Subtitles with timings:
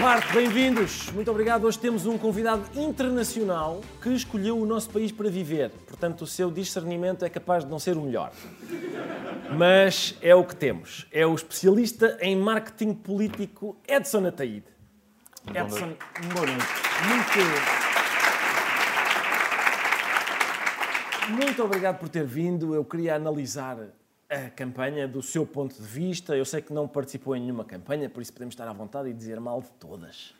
[0.00, 1.10] parte, bem-vindos.
[1.12, 1.64] Muito obrigado.
[1.64, 5.70] Hoje temos um convidado internacional que escolheu o nosso país para viver.
[5.86, 8.30] Portanto, o seu discernimento é capaz de não ser o melhor.
[9.56, 11.06] Mas é o que temos.
[11.10, 14.66] É o especialista em marketing político Edson Ataíde.
[15.48, 15.94] Edson,
[16.34, 16.66] boa noite.
[17.08, 17.86] Muito...
[21.42, 22.74] Muito obrigado por ter vindo.
[22.74, 23.78] Eu queria analisar
[24.28, 26.36] a campanha do seu ponto de vista.
[26.36, 29.12] Eu sei que não participou em nenhuma campanha, por isso podemos estar à vontade e
[29.12, 30.34] dizer mal de todas.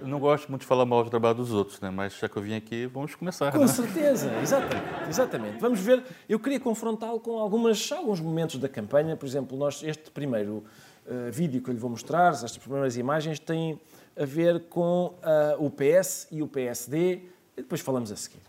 [0.00, 1.90] Eu não gosto muito de falar mal do trabalho dos outros, né?
[1.90, 3.50] mas já que eu vim aqui, vamos começar.
[3.52, 3.66] Com né?
[3.66, 5.58] certeza, exatamente, exatamente.
[5.58, 9.16] Vamos ver, eu queria confrontá-lo com algumas, alguns momentos da campanha.
[9.16, 10.64] Por exemplo, nós, este primeiro
[11.06, 13.80] uh, vídeo que eu lhe vou mostrar, estas primeiras imagens, têm
[14.16, 17.22] a ver com uh, o PS e o PSD,
[17.56, 18.42] e depois falamos a seguir.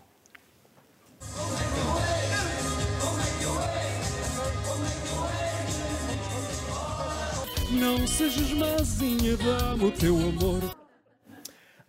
[7.74, 10.76] Não sejas mazinha, dá-me o teu amor.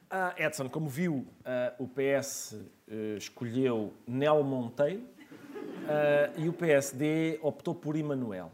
[0.09, 2.55] Ah, Edson, como viu, ah, o PS
[2.88, 5.03] eh, escolheu Nel Monteiro
[5.88, 8.52] ah, e o PSD optou por Emanuel.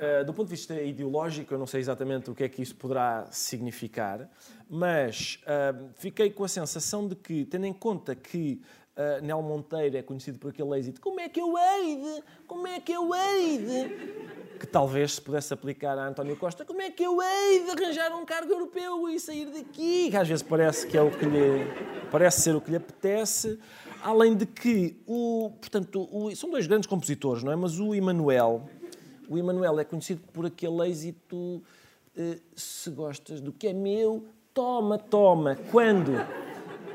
[0.00, 2.74] Ah, do ponto de vista ideológico, eu não sei exatamente o que é que isso
[2.74, 4.28] poderá significar,
[4.68, 8.60] mas ah, fiquei com a sensação de que, tendo em conta que
[8.94, 11.00] Uh, Nel Monteiro é conhecido por aquele êxito.
[11.00, 12.24] Como é que eu hei de?
[12.46, 14.41] Como é que eu hei de?
[14.62, 16.64] Que talvez se pudesse aplicar a António Costa.
[16.64, 20.08] Como é que eu hei de arranjar um cargo europeu e sair daqui?
[20.08, 21.66] Que às vezes parece que é o que lhe...
[22.12, 23.58] Parece ser o que lhe apetece.
[24.04, 27.56] Além de que, o, portanto, o, são dois grandes compositores, não é?
[27.56, 28.68] Mas o Emanuel,
[29.28, 31.62] o Emanuel é conhecido por aquele êxito uh,
[32.54, 34.24] se gostas do que é meu,
[34.54, 35.56] toma, toma.
[35.72, 36.12] Quando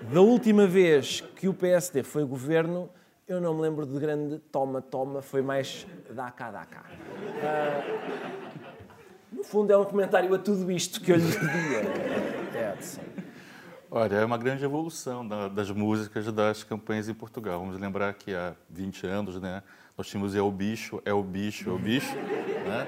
[0.10, 2.90] da última vez que o PSD foi governo,
[3.28, 6.86] eu não me lembro de grande toma, toma, foi mais dá cá, dá cá.
[7.44, 13.02] Uh, no fundo, é um comentário a tudo isto que eu lhe pedia, Edson.
[13.92, 17.60] Olha, é uma grande evolução da, das músicas das campanhas em Portugal.
[17.60, 19.62] Vamos lembrar que há 20 anos, né,
[19.98, 22.88] nós tínhamos É o Bicho, É o Bicho, É o Bicho, né?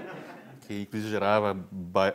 [0.70, 1.58] Que inclusive gerava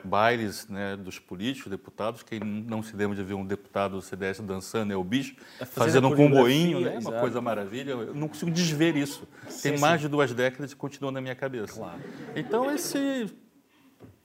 [0.04, 2.22] bailes né, dos políticos, deputados.
[2.22, 5.34] Quem não se lembra de ver um deputado do CDS dançando é o bicho,
[5.72, 7.00] fazendo um comboinho, né?
[7.00, 7.91] uma coisa maravilha.
[7.91, 9.26] Eu não consigo desver isso.
[9.48, 10.06] Sim, Tem mais sim.
[10.06, 11.81] de duas décadas e continua na minha cabeça.
[11.81, 11.98] Claro.
[12.37, 13.26] Então, esse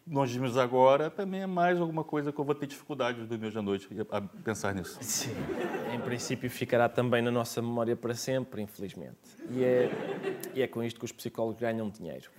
[0.05, 3.49] nós vimos agora também é mais alguma coisa que eu vou ter dificuldade do meu
[3.49, 4.97] de noite a pensar nisso.
[5.01, 5.35] Sim,
[5.93, 9.17] em princípio ficará também na nossa memória para sempre, infelizmente.
[9.51, 9.89] E é,
[10.53, 12.29] e é com isto que os psicólogos ganham dinheiro.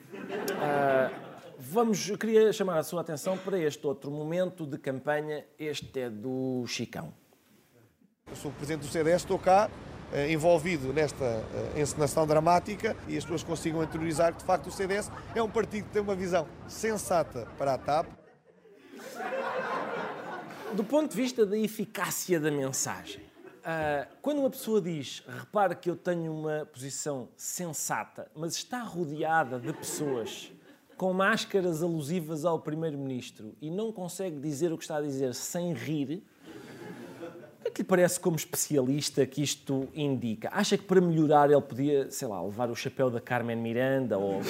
[0.60, 1.29] Ah,
[1.62, 5.44] Vamos, eu queria chamar a sua atenção para este outro momento de campanha.
[5.58, 7.12] Este é do Chicão.
[8.26, 9.70] Eu sou o presidente do CDS, estou cá
[10.10, 14.72] eh, envolvido nesta eh, encenação dramática e as pessoas consigam interiorizar que, de facto, o
[14.72, 18.06] CDS é um partido que tem uma visão sensata para a TAP.
[20.72, 23.28] Do ponto de vista da eficácia da mensagem,
[23.60, 29.60] Uh, quando uma pessoa diz, repare que eu tenho uma posição sensata, mas está rodeada
[29.60, 30.50] de pessoas
[31.00, 35.72] com máscaras alusivas ao Primeiro-Ministro e não consegue dizer o que está a dizer sem
[35.72, 36.22] rir,
[37.58, 40.50] o que é que lhe parece como especialista que isto indica?
[40.52, 44.42] Acha que para melhorar ele podia, sei lá, levar o chapéu da Carmen Miranda ou,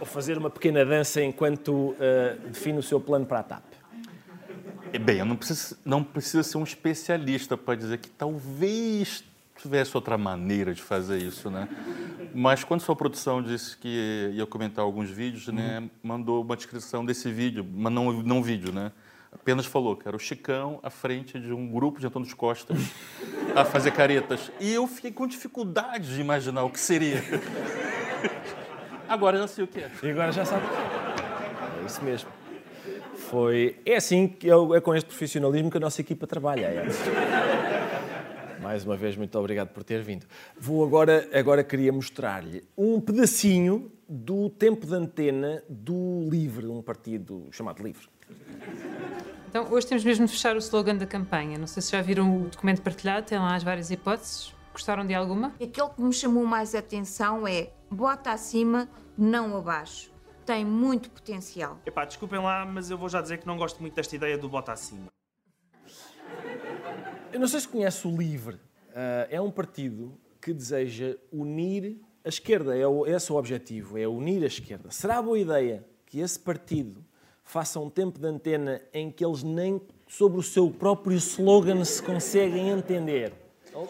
[0.00, 3.62] ou fazer uma pequena dança enquanto uh, define o seu plano para a TAP?
[5.00, 9.22] Bem, eu não preciso, não preciso ser um especialista para dizer que talvez
[9.62, 11.68] tivesse outra maneira de fazer isso, né?
[12.34, 15.90] Mas quando sua produção disse que ia comentar alguns vídeos, né, uhum.
[16.02, 18.90] mandou uma descrição desse vídeo, mas não, não vídeo, né?
[19.32, 22.74] Apenas falou que era o Chicão à frente de um grupo de Antônio Costa
[23.54, 24.50] a fazer caretas.
[24.60, 27.22] E eu fiquei com dificuldade de imaginar o que seria.
[29.08, 29.90] Agora já sei o que é.
[30.02, 30.64] E agora já sabe.
[31.82, 32.30] É isso mesmo.
[33.30, 33.76] Foi...
[33.84, 36.66] É assim que eu, é com este profissionalismo que a nossa equipa trabalha.
[36.66, 36.84] É.
[38.64, 40.24] Mais uma vez, muito obrigado por ter vindo.
[40.58, 47.46] Vou agora, agora queria mostrar-lhe um pedacinho do tempo de antena do LIVRE, um partido
[47.52, 48.08] chamado LIVRE.
[49.50, 51.58] Então, hoje temos mesmo de fechar o slogan da campanha.
[51.58, 54.54] Não sei se já viram o documento partilhado, tem lá as várias hipóteses.
[54.72, 55.48] Gostaram de alguma?
[55.62, 60.10] Aquele que me chamou mais atenção é bota acima, não abaixo.
[60.46, 61.78] Tem muito potencial.
[61.84, 64.48] Epá, desculpem lá, mas eu vou já dizer que não gosto muito desta ideia do
[64.48, 65.12] bota acima.
[67.34, 68.54] Eu não sei se conhece o LIVRE.
[68.54, 72.78] Uh, é um partido que deseja unir a esquerda.
[72.78, 74.88] É o, esse é o objetivo, é unir a esquerda.
[74.92, 77.04] Será boa ideia que esse partido
[77.42, 82.00] faça um tempo de antena em que eles nem sobre o seu próprio slogan se
[82.00, 83.32] conseguem entender?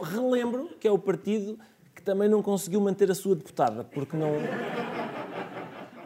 [0.02, 1.58] Relembro que é o partido
[1.94, 4.31] que também não conseguiu manter a sua deputada, porque não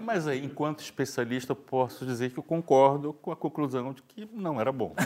[0.00, 4.60] Mas aí, enquanto especialista, posso dizer que eu concordo com a conclusão de que não
[4.60, 4.96] era bom.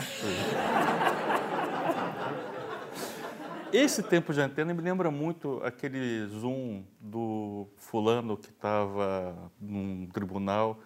[3.73, 10.79] Esse tempo de antena me lembra muito aquele zoom do fulano que estava num tribunal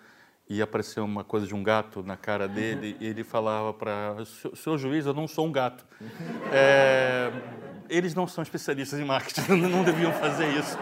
[0.50, 4.16] e apareceu uma coisa de um gato na cara dele e ele falava para
[4.56, 5.86] seu juiz, eu não sou um gato.
[6.50, 7.30] É,
[7.90, 10.78] eles não são especialistas em marketing, não deviam fazer isso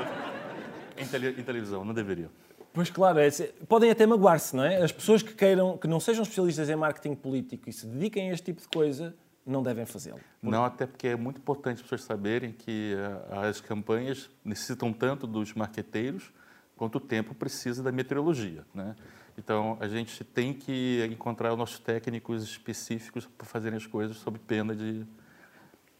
[0.95, 2.29] em, tele, em televisão, não deveriam.
[2.71, 3.31] Pois claro, é,
[3.67, 4.75] podem até magoar-se, não é?
[4.83, 8.33] As pessoas que queiram, que não sejam especialistas em marketing político e se dediquem a
[8.33, 10.19] este tipo de coisa, não devem fazê-lo.
[10.41, 15.27] Não, até porque é muito importante as pessoas saberem que uh, as campanhas necessitam tanto
[15.27, 16.31] dos marqueteiros
[16.75, 18.95] quanto o tempo precisa da meteorologia, né?
[19.37, 24.39] Então, a gente tem que encontrar os nossos técnicos específicos para fazerem as coisas sob
[24.39, 25.05] pena de...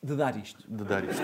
[0.01, 0.63] De dar isto.
[0.68, 1.21] De dar isto.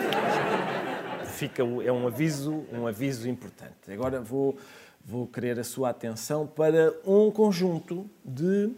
[1.26, 3.92] Fica, é um aviso, um aviso importante.
[3.92, 4.58] Agora vou,
[5.06, 8.74] vou querer a sua atenção para um conjunto de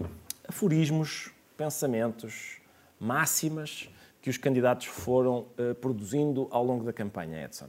[0.47, 2.61] aforismos, pensamentos,
[3.03, 3.89] máximas
[4.21, 7.67] que os candidatos foram uh, produzindo ao longo da campanha, Edson.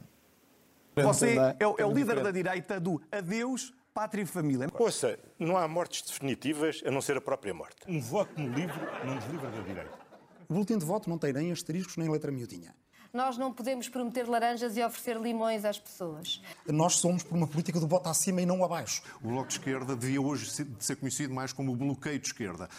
[0.95, 4.67] Você é o, é o líder da direita do adeus, pátria e família.
[4.79, 7.75] Ouça, não há mortes definitivas a não ser a própria morte.
[7.85, 9.99] Um voto no livro não nos livra da direita.
[10.47, 12.73] O boletim de voto não tem nem asteriscos nem letra miudinha.
[13.11, 16.41] Nós não podemos prometer laranjas e oferecer limões às pessoas.
[16.67, 19.01] Nós somos por uma política do voto acima e não abaixo.
[19.21, 20.49] O Bloco de Esquerda devia hoje
[20.79, 22.69] ser conhecido mais como o bloqueio de esquerda.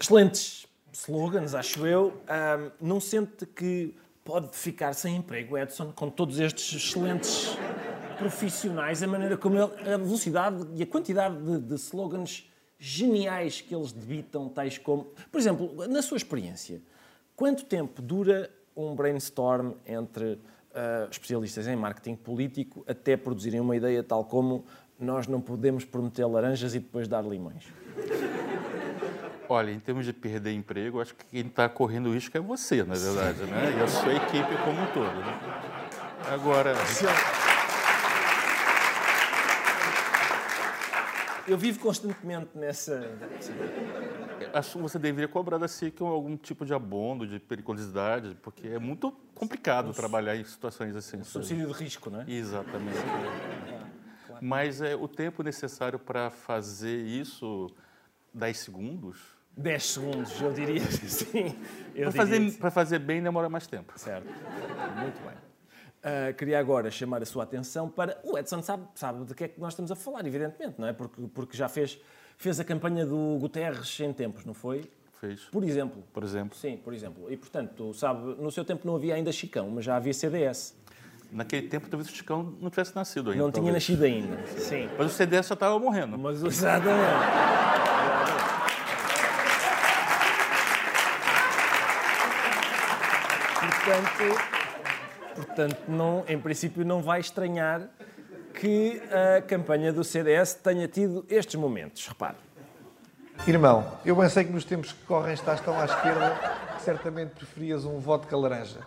[0.00, 2.14] Excelentes slogans, acho eu.
[2.80, 3.94] Um, não sente que
[4.24, 7.54] pode ficar sem emprego, Edson, com todos estes excelentes
[8.16, 13.74] profissionais, a maneira como ele, a velocidade e a quantidade de, de slogans geniais que
[13.74, 15.12] eles debitam, tais como.
[15.30, 16.80] Por exemplo, na sua experiência,
[17.36, 24.02] quanto tempo dura um brainstorm entre uh, especialistas em marketing político até produzirem uma ideia
[24.02, 24.64] tal como
[24.98, 27.64] nós não podemos prometer laranjas e depois dar limões?
[29.52, 32.94] Olha, em termos de perder emprego, acho que quem está correndo risco é você, na
[32.94, 33.78] verdade, né?
[33.80, 35.12] E a sua equipe como um todo.
[35.12, 35.40] Né?
[36.32, 36.72] Agora.
[41.48, 43.10] Eu vivo constantemente nessa.
[44.54, 48.78] Acho que você deveria cobrar da SIC algum tipo de abono, de periculosidade, porque é
[48.78, 51.16] muito complicado trabalhar em situações assim.
[51.16, 52.30] Um subsídio de risco, não é?
[52.30, 52.98] Exatamente.
[54.40, 57.68] Mas é, o tempo necessário para fazer isso,
[58.32, 61.56] 10 segundos, 10 segundos, eu diria sim.
[61.94, 63.92] Para fazer, para fazer bem demora mais tempo.
[63.96, 64.26] Certo.
[64.26, 65.34] Muito bem.
[66.00, 68.18] Uh, queria agora chamar a sua atenção para.
[68.24, 70.94] O Edson sabe, sabe de que é que nós estamos a falar, evidentemente, não é?
[70.94, 72.00] Porque, porque já fez,
[72.38, 74.90] fez a campanha do Guterres em tempos, não foi?
[75.20, 75.42] Fez.
[75.52, 76.02] Por exemplo.
[76.10, 76.56] Por exemplo.
[76.56, 77.30] Sim, por exemplo.
[77.30, 80.74] E, portanto, sabe, no seu tempo não havia ainda Chicão, mas já havia CDS.
[81.30, 83.42] Naquele tempo, talvez o Chicão não tivesse nascido ainda.
[83.42, 83.84] Não talvez.
[83.84, 84.46] tinha nascido ainda.
[84.58, 84.88] Sim.
[84.96, 86.16] Mas o CDS já estava morrendo.
[86.16, 87.59] Mas exatamente.
[93.90, 97.88] Portanto, portanto não, em princípio, não vai estranhar
[98.54, 99.02] que
[99.36, 102.06] a campanha do CDS tenha tido estes momentos.
[102.06, 102.36] Repare.
[103.48, 106.38] Irmão, eu bem sei que nos tempos que correm estás tão à esquerda
[106.76, 108.78] que certamente preferias um vodka laranja.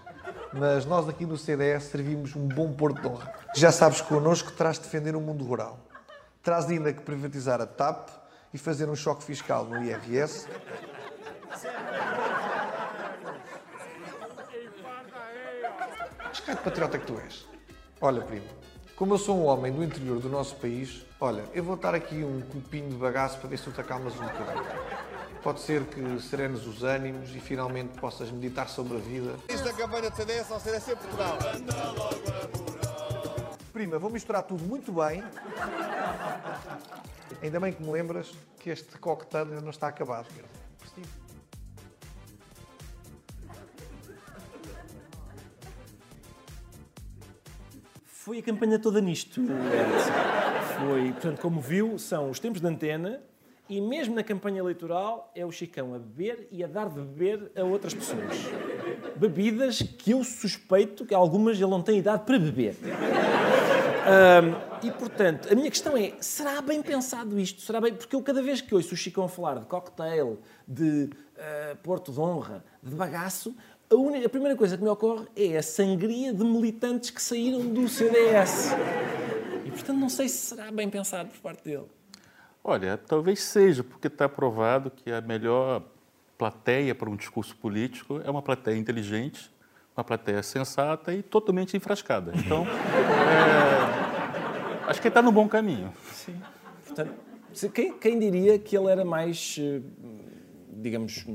[0.54, 3.34] Mas nós aqui no CDS servimos um bom porto de honra.
[3.56, 5.80] Já sabes que connosco terás de defender o mundo rural.
[6.42, 8.08] Terás ainda que privatizar a TAP
[8.54, 10.48] e fazer um choque fiscal no IRS
[16.20, 17.46] Mas que patriota que tu és?
[18.02, 18.48] Olha, primo,
[18.96, 22.24] como eu sou um homem do interior do nosso país, olha, eu vou dar aqui
[22.24, 24.66] um copinho de bagaço para ver se tu te acalmas um bocadinho.
[25.42, 29.36] Pode ser que serenes os ânimos e finalmente possas meditar sobre a vida.
[29.50, 31.38] Isto da campanha de CDS ao CDS em Portugal.
[33.74, 35.24] Prima, vou misturar tudo muito bem.
[37.42, 40.28] Ainda bem que me lembras que este cocktail ainda não está acabado.
[48.24, 49.42] Foi a campanha toda nisto.
[50.80, 53.22] Foi, portanto, como viu, são os tempos de antena
[53.68, 57.52] e mesmo na campanha eleitoral é o Chicão a beber e a dar de beber
[57.54, 58.38] a outras pessoas.
[59.18, 62.78] Bebidas que eu suspeito que algumas ele não tem idade para beber.
[64.06, 67.62] Um, e, portanto, a minha questão é, será bem pensado isto?
[67.62, 67.94] Será bem...
[67.94, 72.20] Porque eu cada vez que ouço o Chicão falar de cocktail, de uh, Porto de
[72.20, 73.56] Honra, de bagaço,
[73.94, 77.62] a, única, a primeira coisa que me ocorre é a sangria de militantes que saíram
[77.62, 78.72] do CDS.
[79.66, 81.86] E, portanto, não sei se será bem pensado por parte dele.
[82.64, 85.84] Olha, talvez seja, porque está provado que a melhor
[86.38, 89.52] plateia para um discurso político é uma plateia inteligente,
[89.96, 92.32] uma plateia sensata e totalmente enfrascada.
[92.36, 94.14] Então, é,
[94.88, 95.94] Acho que ele está no bom caminho.
[96.12, 96.36] Sim.
[96.86, 97.14] Portanto,
[97.74, 99.82] quem, quem, diria que ele era mais, eh,
[100.74, 101.26] digamos,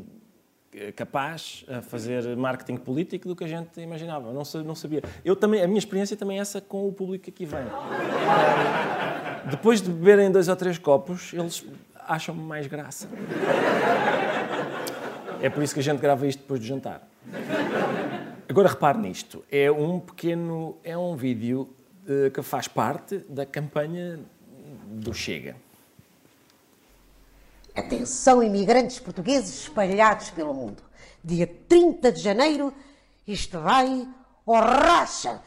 [0.95, 4.33] capaz a fazer marketing político do que a gente imaginava?
[4.33, 5.03] Não, não sabia.
[5.25, 7.65] Eu também, a minha experiência também é essa com o público que aqui vem.
[9.51, 13.09] Depois de beberem dois ou três copos, eles acham-me mais graça.
[15.41, 17.09] É por isso que a gente grava isto depois do jantar.
[18.49, 19.45] Agora repare nisto.
[19.51, 20.79] É um pequeno.
[20.83, 21.69] É um vídeo
[22.05, 24.21] uh, que faz parte da campanha
[24.87, 25.55] do Chega.
[27.79, 30.83] Atenção, imigrantes portugueses espalhados pelo mundo.
[31.23, 32.75] Dia 30 de janeiro,
[33.25, 34.09] isto vai
[34.45, 35.41] ao racha.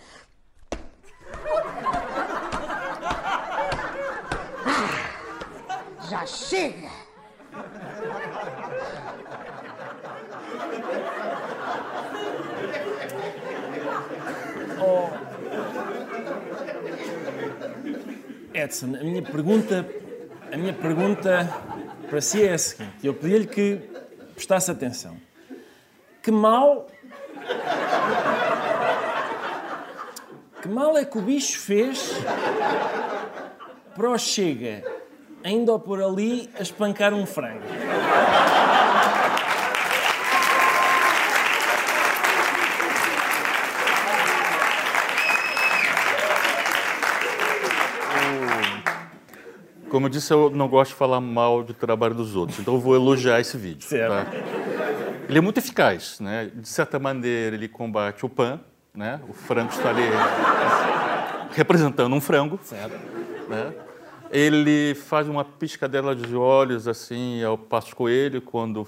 [4.66, 6.90] Ah, já chega.
[18.54, 19.86] Edson, a minha pergunta,
[20.52, 21.71] a minha pergunta
[22.12, 23.80] para si é a seguinte: eu pedi-lhe que
[24.36, 25.16] prestasse atenção.
[26.22, 26.88] Que mal.
[30.62, 32.12] Que mal é que o bicho fez
[33.96, 34.84] para o Chega
[35.42, 37.64] ainda por ali a espancar um frango?
[50.02, 52.80] Como eu disse, eu não gosto de falar mal do trabalho dos outros, então eu
[52.80, 53.88] vou elogiar esse vídeo.
[53.88, 54.26] Tá?
[55.30, 56.50] Ele é muito eficaz, né?
[56.56, 58.60] De certa maneira, ele combate o PAN,
[58.96, 59.22] né?
[59.30, 60.02] O frango está ali
[61.52, 62.60] representando um frango.
[62.64, 62.96] Certo.
[63.48, 63.76] Né?
[64.32, 68.88] Ele faz uma piscadela de olhos assim ao Passo Coelho quando o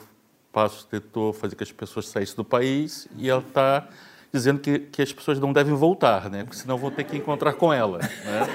[0.52, 3.88] Passo tentou fazer que as pessoas saíssem do país e ela está
[4.34, 6.44] dizendo que, que as pessoas não devem voltar, né?
[6.44, 8.00] Porque senão vão ter que encontrar com ela.
[8.00, 8.48] Né?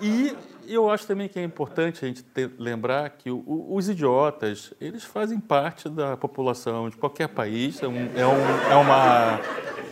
[0.00, 0.34] E
[0.74, 5.02] eu acho também que é importante a gente ter, lembrar que o, os idiotas, eles
[5.04, 7.82] fazem parte da população de qualquer país.
[7.82, 9.40] É um, é um, é uma,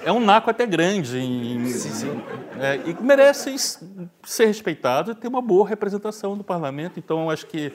[0.04, 2.22] é um naco até grande em, sim, sim.
[2.60, 6.98] É, e merecem ser respeitados e ter uma boa representação do parlamento.
[6.98, 7.72] Então, acho que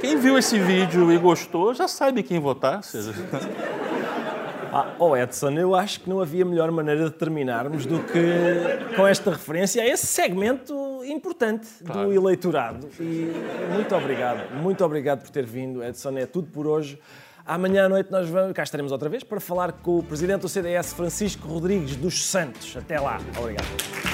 [0.00, 2.82] quem viu esse vídeo e gostou já sabe quem votar.
[2.82, 3.12] Seja...
[4.72, 9.04] Ah, oh Edson, eu acho que não havia melhor maneira de terminarmos do que com
[9.04, 10.72] esta referência a esse segmento
[11.04, 12.08] importante claro.
[12.08, 12.88] do eleitorado.
[12.98, 13.32] E
[13.72, 16.16] muito obrigado, muito obrigado por ter vindo, Edson.
[16.18, 16.98] É tudo por hoje.
[17.44, 20.48] Amanhã à noite nós vamos, cá estaremos outra vez para falar com o presidente do
[20.48, 22.76] CDS, Francisco Rodrigues dos Santos.
[22.76, 23.18] Até lá.
[23.38, 24.09] Obrigado.